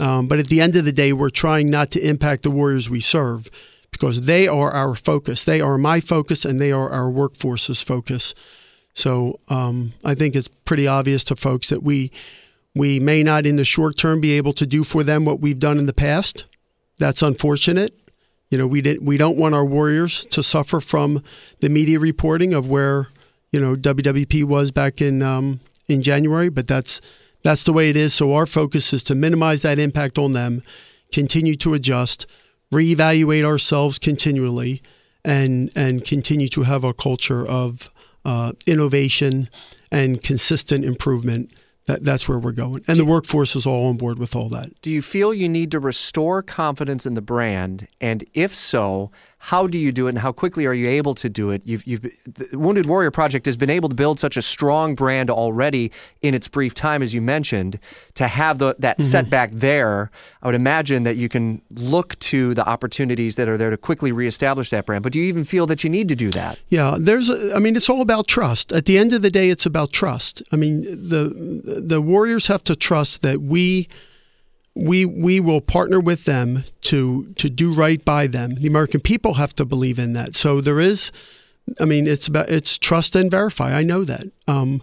Um, 0.00 0.26
but 0.26 0.40
at 0.40 0.48
the 0.48 0.60
end 0.60 0.74
of 0.74 0.84
the 0.84 0.92
day, 0.92 1.12
we're 1.12 1.30
trying 1.30 1.70
not 1.70 1.92
to 1.92 2.00
impact 2.00 2.42
the 2.42 2.50
warriors 2.50 2.90
we 2.90 3.00
serve 3.00 3.48
because 3.92 4.22
they 4.22 4.48
are 4.48 4.72
our 4.72 4.96
focus. 4.96 5.44
They 5.44 5.60
are 5.60 5.78
my 5.78 6.00
focus, 6.00 6.44
and 6.44 6.58
they 6.58 6.72
are 6.72 6.90
our 6.90 7.10
workforce's 7.10 7.80
focus. 7.80 8.34
So 8.94 9.38
um, 9.48 9.92
I 10.04 10.14
think 10.14 10.34
it's 10.34 10.48
pretty 10.48 10.86
obvious 10.86 11.22
to 11.24 11.36
folks 11.36 11.68
that 11.68 11.82
we 11.82 12.10
we 12.74 12.98
may 12.98 13.22
not, 13.22 13.46
in 13.46 13.56
the 13.56 13.64
short 13.64 13.96
term, 13.96 14.20
be 14.20 14.32
able 14.32 14.52
to 14.54 14.66
do 14.66 14.84
for 14.84 15.04
them 15.04 15.24
what 15.24 15.40
we've 15.40 15.58
done 15.58 15.78
in 15.78 15.86
the 15.86 15.92
past. 15.92 16.44
That's 16.98 17.22
unfortunate. 17.22 17.98
You 18.50 18.58
know, 18.58 18.66
we 18.66 18.80
didn't. 18.80 19.04
We 19.04 19.16
don't 19.16 19.38
want 19.38 19.54
our 19.54 19.64
warriors 19.64 20.26
to 20.26 20.42
suffer 20.42 20.80
from 20.80 21.22
the 21.60 21.68
media 21.68 21.98
reporting 21.98 22.52
of 22.52 22.68
where 22.68 23.08
you 23.50 23.60
know 23.60 23.76
WWP 23.76 24.44
was 24.44 24.70
back 24.70 25.00
in 25.00 25.22
um, 25.22 25.60
in 25.88 26.02
January. 26.02 26.48
But 26.48 26.68
that's 26.68 27.00
that's 27.42 27.62
the 27.62 27.72
way 27.72 27.88
it 27.88 27.96
is. 27.96 28.14
So 28.14 28.34
our 28.34 28.46
focus 28.46 28.92
is 28.92 29.02
to 29.04 29.14
minimize 29.14 29.62
that 29.62 29.78
impact 29.78 30.18
on 30.18 30.32
them, 30.32 30.62
continue 31.12 31.54
to 31.56 31.74
adjust, 31.74 32.26
reevaluate 32.72 33.44
ourselves 33.44 33.98
continually, 33.98 34.82
and 35.24 35.70
and 35.74 36.04
continue 36.04 36.48
to 36.48 36.62
have 36.64 36.84
a 36.84 36.94
culture 36.94 37.46
of 37.46 37.90
uh, 38.24 38.52
innovation 38.66 39.48
and 39.90 40.22
consistent 40.22 40.84
improvement. 40.84 41.52
That, 41.86 42.04
that's 42.04 42.28
where 42.28 42.38
we're 42.38 42.52
going. 42.52 42.82
And 42.86 42.98
the 42.98 43.04
workforce 43.04 43.56
is 43.56 43.66
all 43.66 43.88
on 43.88 43.96
board 43.96 44.18
with 44.18 44.36
all 44.36 44.48
that. 44.50 44.80
Do 44.82 44.90
you 44.90 45.02
feel 45.02 45.34
you 45.34 45.48
need 45.48 45.72
to 45.72 45.80
restore 45.80 46.40
confidence 46.42 47.06
in 47.06 47.14
the 47.14 47.20
brand? 47.20 47.88
And 48.00 48.24
if 48.34 48.54
so, 48.54 49.10
how 49.44 49.66
do 49.66 49.76
you 49.76 49.90
do 49.90 50.06
it 50.06 50.10
and 50.10 50.20
how 50.20 50.30
quickly 50.30 50.66
are 50.66 50.72
you 50.72 50.88
able 50.88 51.16
to 51.16 51.28
do 51.28 51.50
it? 51.50 51.62
You've, 51.64 51.84
you've, 51.84 52.02
the 52.02 52.56
Wounded 52.56 52.86
Warrior 52.86 53.10
Project 53.10 53.44
has 53.46 53.56
been 53.56 53.70
able 53.70 53.88
to 53.88 53.94
build 53.94 54.20
such 54.20 54.36
a 54.36 54.42
strong 54.42 54.94
brand 54.94 55.30
already 55.30 55.90
in 56.20 56.32
its 56.32 56.46
brief 56.46 56.74
time, 56.74 57.02
as 57.02 57.12
you 57.12 57.20
mentioned. 57.20 57.80
To 58.14 58.28
have 58.28 58.58
the, 58.58 58.76
that 58.78 58.98
mm-hmm. 58.98 59.10
setback 59.10 59.50
there, 59.50 60.12
I 60.44 60.46
would 60.46 60.54
imagine 60.54 61.02
that 61.02 61.16
you 61.16 61.28
can 61.28 61.60
look 61.70 62.16
to 62.20 62.54
the 62.54 62.64
opportunities 62.64 63.34
that 63.34 63.48
are 63.48 63.58
there 63.58 63.70
to 63.70 63.76
quickly 63.76 64.12
reestablish 64.12 64.70
that 64.70 64.86
brand. 64.86 65.02
But 65.02 65.12
do 65.12 65.18
you 65.18 65.24
even 65.24 65.42
feel 65.42 65.66
that 65.66 65.82
you 65.82 65.90
need 65.90 66.08
to 66.10 66.14
do 66.14 66.30
that? 66.30 66.60
Yeah, 66.68 66.96
there's. 67.00 67.28
A, 67.28 67.56
I 67.56 67.58
mean, 67.58 67.74
it's 67.74 67.90
all 67.90 68.00
about 68.00 68.28
trust. 68.28 68.70
At 68.70 68.84
the 68.84 68.96
end 68.96 69.12
of 69.12 69.22
the 69.22 69.30
day, 69.30 69.50
it's 69.50 69.66
about 69.66 69.92
trust. 69.92 70.44
I 70.52 70.56
mean, 70.56 70.82
the 70.82 71.82
the 71.84 72.00
Warriors 72.00 72.46
have 72.46 72.62
to 72.62 72.76
trust 72.76 73.22
that 73.22 73.42
we 73.42 73.88
we 74.74 75.04
we 75.04 75.40
will 75.40 75.60
partner 75.60 76.00
with 76.00 76.24
them 76.24 76.64
to 76.92 77.32
to 77.38 77.48
do 77.48 77.72
right 77.72 78.04
by 78.04 78.26
them. 78.26 78.56
The 78.56 78.66
American 78.66 79.00
people 79.00 79.34
have 79.34 79.54
to 79.56 79.64
believe 79.64 79.98
in 79.98 80.12
that. 80.12 80.34
So 80.34 80.60
there 80.60 80.78
is, 80.78 81.10
I 81.80 81.86
mean, 81.86 82.06
it's 82.06 82.28
about 82.28 82.50
it's 82.50 82.76
trust 82.76 83.16
and 83.16 83.30
verify. 83.30 83.74
I 83.74 83.82
know 83.82 84.04
that. 84.04 84.26
Um, 84.46 84.82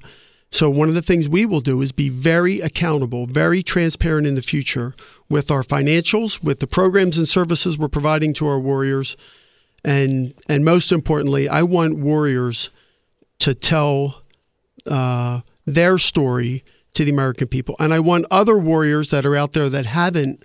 so 0.49 0.71
one 0.71 0.89
of 0.89 0.95
the 0.95 1.03
things 1.03 1.29
we 1.29 1.45
will 1.45 1.61
do 1.61 1.79
is 1.83 1.91
be 1.91 2.09
very 2.09 2.61
accountable, 2.61 3.27
very 3.27 3.61
transparent 3.61 4.25
in 4.25 4.33
the 4.33 4.41
future 4.41 4.95
with 5.29 5.51
our 5.51 5.61
financials, 5.61 6.43
with 6.43 6.59
the 6.59 6.65
programs 6.65 7.19
and 7.19 7.27
services 7.27 7.77
we're 7.77 7.87
providing 7.87 8.33
to 8.33 8.47
our 8.47 8.59
warriors, 8.59 9.15
and 9.85 10.33
and 10.49 10.65
most 10.65 10.91
importantly, 10.91 11.47
I 11.47 11.61
want 11.61 11.99
warriors 11.99 12.71
to 13.37 13.53
tell 13.53 14.23
uh, 14.87 15.41
their 15.67 15.99
story 15.99 16.63
to 16.95 17.05
the 17.05 17.11
American 17.11 17.47
people. 17.47 17.75
And 17.77 17.93
I 17.93 17.99
want 17.99 18.25
other 18.31 18.57
warriors 18.57 19.09
that 19.09 19.27
are 19.27 19.35
out 19.35 19.53
there 19.53 19.69
that 19.69 19.85
haven't 19.85 20.43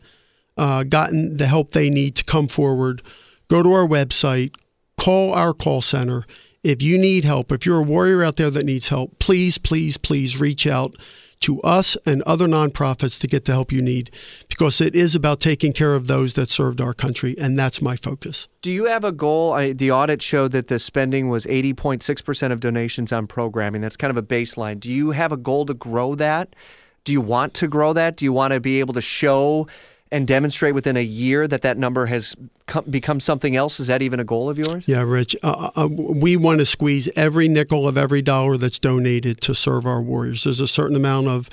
uh, 0.56 0.84
gotten 0.84 1.36
the 1.36 1.46
help 1.46 1.72
they 1.72 1.90
need 1.90 2.16
to 2.16 2.24
come 2.24 2.48
forward. 2.48 3.02
Go 3.48 3.62
to 3.62 3.72
our 3.72 3.86
website, 3.86 4.54
call 4.96 5.32
our 5.34 5.52
call 5.52 5.82
center. 5.82 6.24
If 6.62 6.80
you 6.80 6.96
need 6.96 7.24
help, 7.24 7.52
if 7.52 7.66
you're 7.66 7.80
a 7.80 7.82
warrior 7.82 8.24
out 8.24 8.36
there 8.36 8.50
that 8.50 8.64
needs 8.64 8.88
help, 8.88 9.18
please, 9.18 9.58
please, 9.58 9.98
please 9.98 10.40
reach 10.40 10.66
out 10.66 10.96
to 11.40 11.60
us 11.60 11.94
and 12.06 12.22
other 12.22 12.46
nonprofits 12.46 13.20
to 13.20 13.26
get 13.26 13.44
the 13.44 13.52
help 13.52 13.70
you 13.70 13.82
need 13.82 14.10
because 14.48 14.80
it 14.80 14.94
is 14.94 15.14
about 15.14 15.40
taking 15.40 15.74
care 15.74 15.94
of 15.94 16.06
those 16.06 16.32
that 16.32 16.48
served 16.48 16.80
our 16.80 16.94
country, 16.94 17.36
and 17.38 17.58
that's 17.58 17.82
my 17.82 17.96
focus. 17.96 18.48
Do 18.62 18.70
you 18.72 18.86
have 18.86 19.04
a 19.04 19.12
goal? 19.12 19.52
I, 19.52 19.74
the 19.74 19.90
audit 19.90 20.22
showed 20.22 20.52
that 20.52 20.68
the 20.68 20.78
spending 20.78 21.28
was 21.28 21.44
80.6% 21.44 22.50
of 22.50 22.60
donations 22.60 23.12
on 23.12 23.26
programming. 23.26 23.82
That's 23.82 23.96
kind 23.96 24.10
of 24.10 24.16
a 24.16 24.22
baseline. 24.22 24.80
Do 24.80 24.90
you 24.90 25.10
have 25.10 25.32
a 25.32 25.36
goal 25.36 25.66
to 25.66 25.74
grow 25.74 26.14
that? 26.14 26.56
Do 27.04 27.12
you 27.12 27.20
want 27.20 27.52
to 27.54 27.68
grow 27.68 27.92
that? 27.92 28.16
Do 28.16 28.24
you 28.24 28.32
want 28.32 28.54
to 28.54 28.60
be 28.60 28.80
able 28.80 28.94
to 28.94 29.02
show 29.02 29.66
and 30.12 30.26
demonstrate 30.26 30.74
within 30.74 30.96
a 30.96 31.02
year 31.02 31.48
that 31.48 31.62
that 31.62 31.76
number 31.76 32.06
has 32.06 32.36
come, 32.66 32.84
become 32.88 33.20
something 33.20 33.56
else? 33.56 33.80
Is 33.80 33.88
that 33.88 34.02
even 34.02 34.20
a 34.20 34.24
goal 34.24 34.48
of 34.48 34.58
yours? 34.58 34.86
Yeah, 34.86 35.02
Rich. 35.02 35.36
Uh, 35.42 35.70
uh, 35.76 35.82
uh, 35.82 35.88
we 35.88 36.36
want 36.36 36.58
to 36.60 36.66
squeeze 36.66 37.08
every 37.16 37.48
nickel 37.48 37.88
of 37.88 37.98
every 37.98 38.22
dollar 38.22 38.56
that's 38.56 38.78
donated 38.78 39.40
to 39.42 39.54
serve 39.54 39.86
our 39.86 40.00
warriors. 40.00 40.44
There's 40.44 40.60
a 40.60 40.68
certain 40.68 40.96
amount 40.96 41.28
of 41.28 41.50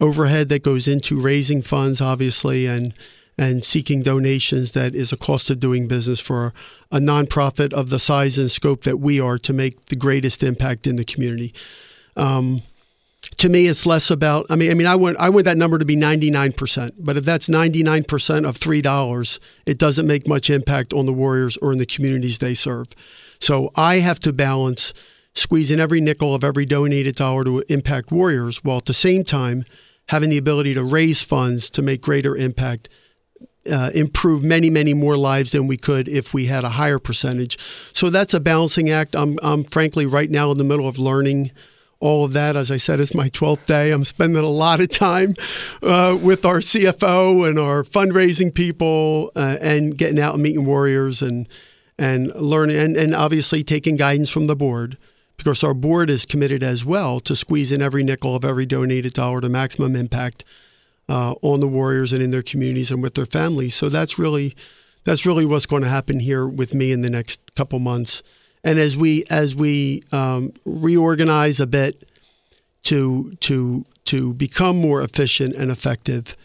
overhead 0.00 0.48
that 0.48 0.62
goes 0.62 0.88
into 0.88 1.20
raising 1.20 1.62
funds, 1.62 2.00
obviously, 2.00 2.66
and 2.66 2.94
and 3.40 3.64
seeking 3.64 4.02
donations 4.02 4.72
that 4.72 4.96
is 4.96 5.12
a 5.12 5.16
cost 5.16 5.48
of 5.48 5.60
doing 5.60 5.86
business 5.86 6.18
for 6.18 6.52
a 6.90 6.98
nonprofit 6.98 7.72
of 7.72 7.88
the 7.88 8.00
size 8.00 8.36
and 8.36 8.50
scope 8.50 8.82
that 8.82 8.96
we 8.96 9.20
are 9.20 9.38
to 9.38 9.52
make 9.52 9.86
the 9.86 9.94
greatest 9.94 10.42
impact 10.42 10.88
in 10.88 10.96
the 10.96 11.04
community. 11.04 11.54
Um, 12.16 12.62
to 13.38 13.48
me, 13.48 13.66
it's 13.66 13.86
less 13.86 14.10
about. 14.10 14.46
I 14.50 14.56
mean, 14.56 14.70
I 14.70 14.74
mean, 14.74 14.86
I 14.86 14.96
want 14.96 15.16
I 15.18 15.28
want 15.28 15.44
that 15.44 15.56
number 15.56 15.78
to 15.78 15.84
be 15.84 15.96
ninety 15.96 16.30
nine 16.30 16.52
percent. 16.52 16.94
But 16.98 17.16
if 17.16 17.24
that's 17.24 17.48
ninety 17.48 17.82
nine 17.82 18.04
percent 18.04 18.46
of 18.46 18.56
three 18.56 18.82
dollars, 18.82 19.40
it 19.64 19.78
doesn't 19.78 20.06
make 20.06 20.26
much 20.26 20.50
impact 20.50 20.92
on 20.92 21.06
the 21.06 21.12
Warriors 21.12 21.56
or 21.58 21.72
in 21.72 21.78
the 21.78 21.86
communities 21.86 22.38
they 22.38 22.54
serve. 22.54 22.88
So 23.40 23.70
I 23.76 24.00
have 24.00 24.18
to 24.20 24.32
balance 24.32 24.92
squeezing 25.34 25.78
every 25.78 26.00
nickel 26.00 26.34
of 26.34 26.42
every 26.42 26.66
donated 26.66 27.14
dollar 27.14 27.44
to 27.44 27.64
impact 27.68 28.10
Warriors, 28.10 28.64
while 28.64 28.78
at 28.78 28.86
the 28.86 28.94
same 28.94 29.22
time 29.24 29.64
having 30.08 30.30
the 30.30 30.38
ability 30.38 30.74
to 30.74 30.82
raise 30.82 31.22
funds 31.22 31.70
to 31.70 31.82
make 31.82 32.02
greater 32.02 32.36
impact. 32.36 32.88
Uh, 33.70 33.90
improve 33.94 34.42
many, 34.42 34.70
many 34.70 34.94
more 34.94 35.18
lives 35.18 35.50
than 35.50 35.66
we 35.66 35.76
could 35.76 36.08
if 36.08 36.32
we 36.32 36.46
had 36.46 36.64
a 36.64 36.70
higher 36.70 36.98
percentage. 36.98 37.58
So 37.92 38.08
that's 38.08 38.32
a 38.32 38.40
balancing 38.40 38.88
act. 38.88 39.14
I'm, 39.14 39.38
I'm 39.42 39.64
frankly 39.64 40.06
right 40.06 40.30
now 40.30 40.50
in 40.50 40.56
the 40.56 40.64
middle 40.64 40.88
of 40.88 40.98
learning 40.98 41.50
all 42.00 42.24
of 42.24 42.32
that. 42.32 42.56
As 42.56 42.70
I 42.70 42.76
said, 42.76 43.00
it's 43.00 43.14
my 43.14 43.28
12th 43.28 43.66
day. 43.66 43.90
I'm 43.90 44.04
spending 44.04 44.42
a 44.42 44.48
lot 44.48 44.80
of 44.80 44.88
time 44.88 45.34
uh, 45.82 46.16
with 46.20 46.44
our 46.44 46.58
CFO 46.58 47.48
and 47.48 47.58
our 47.58 47.82
fundraising 47.82 48.54
people 48.54 49.32
uh, 49.34 49.56
and 49.60 49.96
getting 49.96 50.20
out 50.20 50.34
and 50.34 50.42
meeting 50.42 50.64
warriors 50.64 51.22
and 51.22 51.48
and 52.00 52.32
learning 52.36 52.76
and, 52.76 52.96
and 52.96 53.12
obviously 53.12 53.64
taking 53.64 53.96
guidance 53.96 54.30
from 54.30 54.46
the 54.46 54.54
board 54.54 54.96
because 55.36 55.64
our 55.64 55.74
board 55.74 56.08
is 56.10 56.24
committed 56.24 56.62
as 56.62 56.84
well 56.84 57.18
to 57.18 57.34
squeeze 57.34 57.72
in 57.72 57.82
every 57.82 58.04
nickel 58.04 58.36
of 58.36 58.44
every 58.44 58.66
donated 58.66 59.12
dollar 59.14 59.40
to 59.40 59.48
maximum 59.48 59.96
impact 59.96 60.44
uh, 61.08 61.34
on 61.42 61.58
the 61.58 61.66
warriors 61.66 62.12
and 62.12 62.22
in 62.22 62.30
their 62.30 62.42
communities 62.42 62.90
and 62.92 63.02
with 63.02 63.14
their 63.14 63.26
families. 63.26 63.74
So 63.74 63.88
that's 63.88 64.18
really 64.18 64.54
that's 65.04 65.24
really 65.24 65.44
what's 65.44 65.66
going 65.66 65.82
to 65.82 65.88
happen 65.88 66.20
here 66.20 66.46
with 66.46 66.74
me 66.74 66.92
in 66.92 67.02
the 67.02 67.10
next 67.10 67.54
couple 67.54 67.78
months 67.78 68.22
and 68.68 68.78
as 68.78 68.98
we 68.98 69.24
as 69.30 69.56
we 69.56 70.04
um, 70.12 70.52
reorganize 70.66 71.58
a 71.58 71.66
bit 71.66 72.06
to 72.82 73.32
to 73.40 73.86
to 74.04 74.34
become 74.34 74.76
more 74.76 75.00
efficient 75.00 75.54
and 75.54 75.70
effective, 75.70 76.36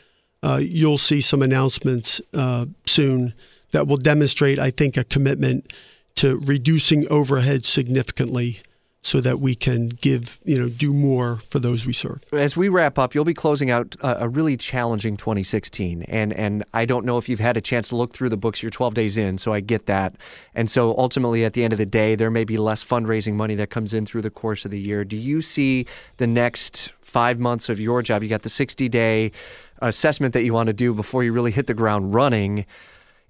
uh, 0.41 0.59
you'll 0.61 0.97
see 0.97 1.19
some 1.19 1.41
announcements 1.41 2.21
uh, 2.33 2.65
soon 2.85 3.33
that 3.71 3.87
will 3.87 3.97
demonstrate, 3.97 4.57
I 4.57 4.71
think, 4.71 4.95
a 4.95 5.03
commitment 5.03 5.73
to 6.15 6.37
reducing 6.45 7.05
overhead 7.09 7.65
significantly 7.65 8.61
so 9.03 9.19
that 9.19 9.41
we 9.41 9.53
can 9.53 9.89
give, 9.89 10.39
you 10.45 10.57
know, 10.57 10.69
do 10.69 10.93
more 10.93 11.37
for 11.49 11.59
those 11.59 11.85
we 11.85 11.91
serve. 11.91 12.23
As 12.31 12.55
we 12.55 12.69
wrap 12.69 12.97
up, 12.97 13.13
you'll 13.13 13.25
be 13.25 13.33
closing 13.33 13.69
out 13.69 13.97
a, 14.01 14.29
really 14.29 14.55
challenging 14.55 15.17
2016, 15.17 16.03
and 16.03 16.33
and 16.33 16.63
I 16.73 16.85
don't 16.85 17.05
know 17.05 17.17
if 17.17 17.27
you've 17.27 17.39
had 17.39 17.57
a 17.57 17.61
chance 17.61 17.89
to 17.89 17.97
look 17.97 18.13
through 18.13 18.29
the 18.29 18.37
books. 18.37 18.63
You're 18.63 18.71
12 18.71 18.93
days 18.93 19.17
in, 19.17 19.37
so 19.37 19.53
I 19.53 19.59
get 19.59 19.85
that. 19.87 20.15
And 20.55 20.69
so 20.69 20.97
ultimately, 20.97 21.43
at 21.43 21.53
the 21.53 21.65
end 21.65 21.73
of 21.73 21.79
the 21.79 21.85
day, 21.85 22.15
there 22.15 22.31
may 22.31 22.45
be 22.45 22.55
less 22.55 22.83
fundraising 22.83 23.33
money 23.33 23.55
that 23.55 23.69
comes 23.69 23.93
in 23.93 24.05
through 24.05 24.21
the 24.21 24.29
course 24.29 24.63
of 24.63 24.71
the 24.71 24.79
year. 24.79 25.03
Do 25.03 25.17
you 25.17 25.41
see 25.41 25.85
the 26.17 26.27
next 26.27 26.93
five 27.01 27.39
months 27.39 27.67
of 27.67 27.79
your 27.79 28.01
job? 28.01 28.23
You 28.23 28.29
got 28.29 28.43
the 28.43 28.49
60 28.49 28.87
day 28.87 29.33
assessment 29.79 30.33
that 30.33 30.43
you 30.43 30.53
want 30.53 30.67
to 30.67 30.73
do 30.73 30.93
before 30.93 31.25
you 31.25 31.33
really 31.33 31.51
hit 31.51 31.67
the 31.67 31.73
ground 31.73 32.13
running 32.13 32.65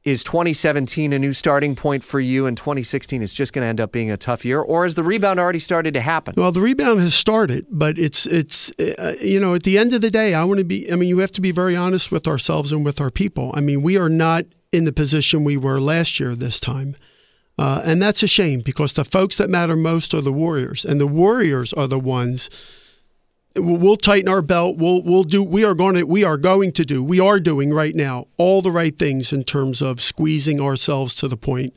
is 0.03 0.23
2017 0.23 1.13
a 1.13 1.19
new 1.19 1.31
starting 1.31 1.75
point 1.75 2.03
for 2.03 2.19
you 2.19 2.45
and 2.45 2.57
2016 2.57 3.21
is 3.21 3.33
just 3.33 3.53
going 3.53 3.63
to 3.63 3.67
end 3.67 3.79
up 3.79 3.91
being 3.91 4.11
a 4.11 4.17
tough 4.17 4.43
year 4.43 4.59
or 4.59 4.83
has 4.83 4.95
the 4.95 5.03
rebound 5.03 5.39
already 5.39 5.59
started 5.59 5.93
to 5.93 6.01
happen? 6.01 6.33
Well 6.35 6.51
the 6.51 6.61
rebound 6.61 6.99
has 6.99 7.13
started 7.13 7.65
but 7.69 7.97
it's 7.97 8.25
it's 8.25 8.71
uh, 8.79 9.15
you 9.21 9.39
know 9.39 9.55
at 9.55 9.63
the 9.63 9.77
end 9.77 9.93
of 9.93 10.01
the 10.01 10.09
day 10.11 10.33
i 10.33 10.43
want 10.43 10.57
to 10.57 10.65
be 10.65 10.91
i 10.91 10.95
mean 10.95 11.09
you 11.09 11.19
have 11.19 11.31
to 11.31 11.41
be 11.41 11.51
very 11.51 11.75
honest 11.75 12.11
with 12.11 12.27
ourselves 12.27 12.71
and 12.71 12.83
with 12.83 12.99
our 12.99 13.11
people. 13.11 13.51
I 13.55 13.61
mean 13.61 13.81
we 13.81 13.97
are 13.97 14.09
not 14.09 14.45
in 14.71 14.85
the 14.85 14.93
position 14.93 15.43
we 15.43 15.57
were 15.57 15.79
last 15.79 16.19
year 16.19 16.35
this 16.35 16.59
time. 16.59 16.95
Uh, 17.57 17.81
and 17.85 18.01
that's 18.01 18.23
a 18.23 18.27
shame 18.27 18.61
because 18.61 18.93
the 18.93 19.05
folks 19.05 19.35
that 19.35 19.49
matter 19.49 19.75
most 19.75 20.13
are 20.13 20.21
the 20.21 20.33
warriors 20.33 20.83
and 20.83 20.99
the 20.99 21.07
warriors 21.07 21.71
are 21.73 21.87
the 21.87 21.99
ones 21.99 22.49
we'll 23.55 23.97
tighten 23.97 24.27
our 24.27 24.41
belt. 24.41 24.77
We'll 24.77 25.01
we'll 25.03 25.23
do. 25.23 25.43
We 25.43 25.63
are 25.63 25.73
going 25.73 25.95
to. 25.95 26.03
We 26.03 26.23
are 26.23 26.37
going 26.37 26.71
to 26.73 26.85
do. 26.85 27.03
We 27.03 27.19
are 27.19 27.39
doing 27.39 27.73
right 27.73 27.95
now 27.95 28.27
all 28.37 28.61
the 28.61 28.71
right 28.71 28.97
things 28.97 29.31
in 29.31 29.43
terms 29.43 29.81
of 29.81 30.01
squeezing 30.01 30.59
ourselves 30.59 31.15
to 31.15 31.27
the 31.27 31.37
point 31.37 31.73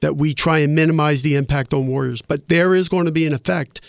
that 0.00 0.16
we 0.16 0.34
try 0.34 0.58
and 0.58 0.74
minimize 0.74 1.22
the 1.22 1.36
impact 1.36 1.72
on 1.72 1.86
warriors. 1.86 2.22
But 2.22 2.48
there 2.48 2.74
is 2.74 2.88
going 2.88 3.06
to 3.06 3.12
be 3.12 3.26
an 3.26 3.34
effect 3.34 3.80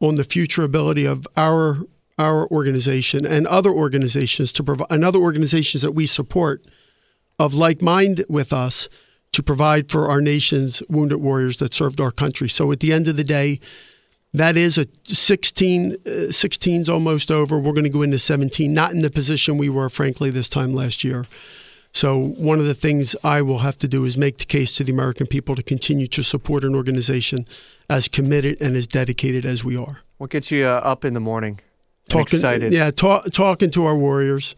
on 0.00 0.16
the 0.16 0.24
future 0.24 0.64
ability 0.64 1.04
of 1.04 1.26
our 1.36 1.78
our 2.18 2.46
organization 2.48 3.24
and 3.24 3.46
other 3.46 3.70
organizations 3.70 4.52
to 4.52 4.62
provide 4.62 4.90
and 4.90 5.04
other 5.04 5.18
organizations 5.18 5.82
that 5.82 5.92
we 5.92 6.06
support 6.06 6.66
of 7.38 7.54
like 7.54 7.80
mind 7.80 8.24
with 8.28 8.52
us 8.52 8.88
to 9.32 9.42
provide 9.42 9.90
for 9.90 10.08
our 10.08 10.20
nation's 10.20 10.82
wounded 10.88 11.18
warriors 11.18 11.56
that 11.56 11.72
served 11.72 12.00
our 12.00 12.10
country. 12.10 12.48
So 12.48 12.70
at 12.70 12.80
the 12.80 12.92
end 12.92 13.08
of 13.08 13.16
the 13.16 13.24
day 13.24 13.60
that 14.34 14.56
is 14.56 14.78
a 14.78 14.86
16, 15.04 15.92
uh, 15.92 15.96
16's 16.06 16.88
almost 16.88 17.30
over. 17.30 17.58
We're 17.58 17.72
going 17.72 17.84
to 17.84 17.90
go 17.90 18.02
into 18.02 18.18
17, 18.18 18.72
not 18.72 18.92
in 18.92 19.00
the 19.00 19.10
position 19.10 19.58
we 19.58 19.68
were, 19.68 19.88
frankly, 19.88 20.30
this 20.30 20.48
time 20.48 20.72
last 20.72 21.04
year. 21.04 21.26
So, 21.94 22.18
one 22.18 22.58
of 22.58 22.66
the 22.66 22.74
things 22.74 23.14
I 23.22 23.42
will 23.42 23.58
have 23.58 23.76
to 23.78 23.88
do 23.88 24.04
is 24.04 24.16
make 24.16 24.38
the 24.38 24.46
case 24.46 24.74
to 24.76 24.84
the 24.84 24.92
American 24.92 25.26
people 25.26 25.54
to 25.54 25.62
continue 25.62 26.06
to 26.06 26.22
support 26.22 26.64
an 26.64 26.74
organization 26.74 27.46
as 27.90 28.08
committed 28.08 28.62
and 28.62 28.76
as 28.76 28.86
dedicated 28.86 29.44
as 29.44 29.62
we 29.62 29.76
are. 29.76 30.00
What 30.16 30.30
gets 30.30 30.50
you 30.50 30.64
uh, 30.64 30.80
up 30.82 31.04
in 31.04 31.12
the 31.12 31.20
morning? 31.20 31.60
Talking, 32.08 32.38
excited. 32.38 32.72
Yeah, 32.72 32.90
talk, 32.90 33.30
talking 33.30 33.70
to 33.72 33.84
our 33.84 33.96
warriors. 33.96 34.56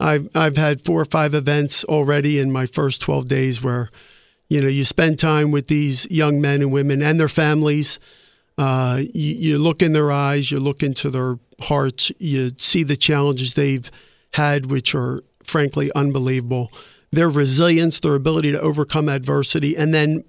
I've 0.00 0.30
I've 0.34 0.56
had 0.56 0.80
four 0.80 1.00
or 1.00 1.04
five 1.04 1.34
events 1.34 1.84
already 1.84 2.38
in 2.38 2.50
my 2.50 2.64
first 2.64 3.02
12 3.02 3.28
days 3.28 3.62
where, 3.62 3.90
you 4.48 4.62
know, 4.62 4.68
you 4.68 4.84
spend 4.84 5.18
time 5.18 5.50
with 5.50 5.68
these 5.68 6.10
young 6.10 6.40
men 6.40 6.62
and 6.62 6.72
women 6.72 7.02
and 7.02 7.20
their 7.20 7.28
families. 7.28 7.98
Uh, 8.62 8.98
you, 9.12 9.34
you 9.34 9.58
look 9.58 9.82
in 9.82 9.92
their 9.92 10.12
eyes, 10.12 10.52
you 10.52 10.60
look 10.60 10.84
into 10.84 11.10
their 11.10 11.36
hearts, 11.62 12.12
you 12.18 12.52
see 12.58 12.84
the 12.84 12.96
challenges 12.96 13.54
they've 13.54 13.90
had, 14.34 14.66
which 14.66 14.94
are 14.94 15.24
frankly 15.42 15.90
unbelievable. 15.96 16.70
Their 17.10 17.28
resilience, 17.28 17.98
their 17.98 18.14
ability 18.14 18.52
to 18.52 18.60
overcome 18.60 19.08
adversity, 19.08 19.76
and 19.76 19.92
then, 19.92 20.22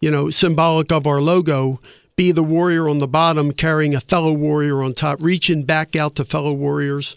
you 0.00 0.10
know, 0.10 0.30
symbolic 0.30 0.90
of 0.90 1.06
our 1.06 1.20
logo, 1.20 1.78
be 2.16 2.32
the 2.32 2.42
warrior 2.42 2.88
on 2.88 2.98
the 2.98 3.06
bottom 3.06 3.52
carrying 3.52 3.94
a 3.94 4.00
fellow 4.00 4.32
warrior 4.32 4.82
on 4.82 4.92
top, 4.92 5.20
reaching 5.22 5.62
back 5.62 5.94
out 5.94 6.16
to 6.16 6.24
fellow 6.24 6.52
warriors 6.52 7.16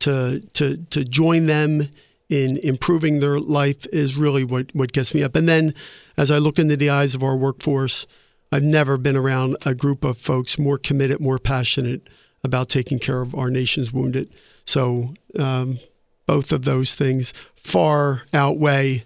to 0.00 0.40
to 0.54 0.78
to 0.90 1.04
join 1.04 1.46
them 1.46 1.88
in 2.28 2.58
improving 2.64 3.20
their 3.20 3.38
life 3.38 3.86
is 3.92 4.16
really 4.16 4.42
what 4.42 4.74
what 4.74 4.92
gets 4.92 5.14
me 5.14 5.22
up. 5.22 5.36
And 5.36 5.46
then 5.46 5.74
as 6.16 6.32
I 6.32 6.38
look 6.38 6.58
into 6.58 6.76
the 6.76 6.90
eyes 6.90 7.14
of 7.14 7.22
our 7.22 7.36
workforce, 7.36 8.04
I've 8.52 8.62
never 8.62 8.98
been 8.98 9.16
around 9.16 9.56
a 9.64 9.74
group 9.74 10.04
of 10.04 10.18
folks 10.18 10.58
more 10.58 10.78
committed, 10.78 11.20
more 11.20 11.38
passionate 11.38 12.08
about 12.44 12.68
taking 12.68 12.98
care 12.98 13.22
of 13.22 13.34
our 13.34 13.50
nation's 13.50 13.92
wounded. 13.92 14.30
So 14.66 15.14
um, 15.38 15.78
both 16.26 16.52
of 16.52 16.64
those 16.64 16.94
things 16.94 17.32
far 17.56 18.22
outweigh 18.32 19.04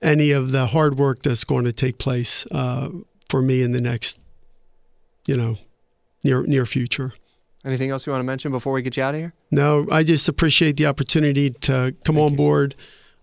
any 0.00 0.30
of 0.30 0.52
the 0.52 0.66
hard 0.66 0.98
work 0.98 1.22
that's 1.22 1.44
going 1.44 1.64
to 1.66 1.72
take 1.72 1.98
place 1.98 2.46
uh, 2.50 2.88
for 3.28 3.42
me 3.42 3.62
in 3.62 3.72
the 3.72 3.80
next 3.80 4.18
you 5.28 5.36
know, 5.36 5.58
near 6.24 6.42
near 6.44 6.66
future. 6.66 7.12
Anything 7.64 7.90
else 7.90 8.06
you 8.06 8.12
want 8.12 8.22
to 8.22 8.26
mention 8.26 8.50
before 8.50 8.72
we 8.72 8.82
get 8.82 8.96
you 8.96 9.02
out 9.02 9.14
of 9.14 9.20
here? 9.20 9.34
No, 9.50 9.86
I 9.92 10.02
just 10.02 10.28
appreciate 10.28 10.76
the 10.78 10.86
opportunity 10.86 11.50
to 11.50 11.94
come 12.04 12.16
Thank 12.16 12.24
on 12.24 12.30
you. 12.32 12.36
board, 12.36 12.74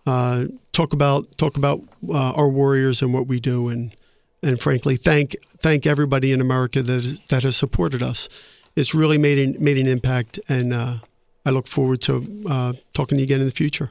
uh, 0.06 0.44
talk 0.72 0.92
about 0.92 1.36
talk 1.36 1.56
about 1.56 1.82
uh, 2.08 2.32
our 2.32 2.48
warriors 2.48 3.02
and 3.02 3.12
what 3.12 3.26
we 3.26 3.40
do, 3.40 3.68
and 3.68 3.94
and 4.42 4.60
frankly, 4.60 4.96
thank 4.96 5.36
thank 5.58 5.86
everybody 5.86 6.32
in 6.32 6.40
America 6.40 6.82
that 6.82 7.20
that 7.28 7.42
has 7.42 7.56
supported 7.56 8.02
us. 8.02 8.28
It's 8.74 8.94
really 8.94 9.18
made 9.18 9.38
an, 9.38 9.56
made 9.58 9.78
an 9.78 9.86
impact, 9.86 10.38
and 10.48 10.72
uh, 10.72 10.96
I 11.44 11.50
look 11.50 11.66
forward 11.66 12.02
to 12.02 12.44
uh, 12.48 12.72
talking 12.92 13.16
to 13.18 13.22
you 13.22 13.26
again 13.26 13.40
in 13.40 13.46
the 13.46 13.52
future. 13.52 13.84